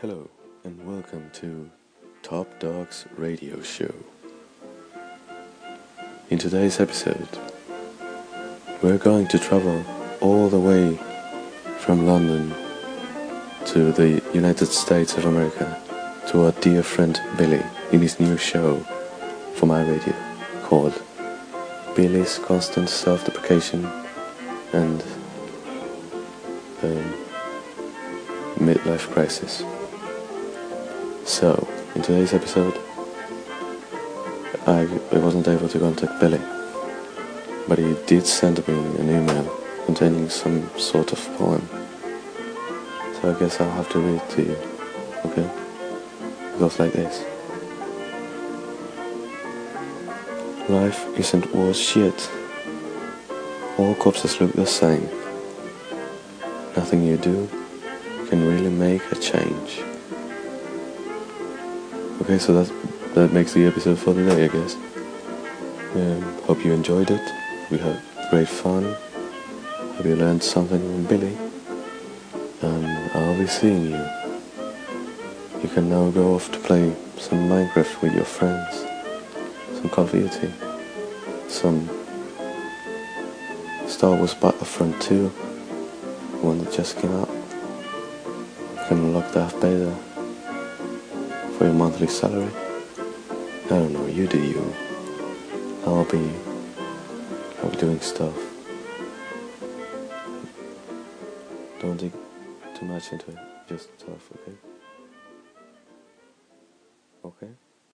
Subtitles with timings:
[0.00, 0.28] Hello
[0.64, 1.70] and welcome to
[2.22, 3.94] Top Dogs Radio Show.
[6.28, 7.28] In today's episode,
[8.82, 9.84] we're going to travel
[10.20, 10.98] all the way
[11.78, 12.52] from London
[13.66, 15.80] to the United States of America
[16.28, 18.78] to our dear friend Billy in his new show
[19.54, 20.14] for my radio
[20.64, 21.00] called
[21.94, 23.86] Billy's Constant Self Deprecation
[24.72, 25.02] and
[26.82, 27.14] um,
[28.56, 29.62] Midlife Crisis.
[31.26, 32.78] So, in today's episode,
[34.66, 36.40] I, I wasn't able to contact Billy,
[37.66, 39.50] but he did send me an email
[39.86, 41.66] containing some sort of poem.
[43.14, 44.56] So I guess I'll have to read it to you,
[45.24, 45.50] okay?
[46.52, 47.24] It goes like this.
[50.68, 52.30] Life isn't worth shit.
[53.78, 55.08] All corpses look the same.
[56.76, 57.48] Nothing you do
[58.28, 59.82] can really make a change.
[62.24, 62.72] Okay, so that
[63.14, 64.76] that makes the episode for today, I guess.
[65.94, 67.20] Um, hope you enjoyed it.
[67.70, 68.00] We had
[68.30, 68.96] great fun.
[69.96, 71.36] Hope you learned something from Billy.
[72.62, 74.06] And I'll be seeing you.
[75.62, 78.74] You can now go off to play some Minecraft with your friends,
[79.74, 80.50] some Call of Duty,
[81.48, 81.90] some
[83.86, 85.28] Star Wars Battlefront 2,
[86.40, 87.28] one that just came out.
[87.28, 89.94] You can unlock the Darth Vader
[91.58, 92.50] for your monthly salary.
[93.66, 94.74] I don't know, you do you.
[95.86, 96.30] I'll be,
[97.62, 98.36] I'll be doing stuff.
[101.80, 102.12] Don't dig
[102.74, 103.38] too much into it,
[103.68, 104.73] just stuff, okay?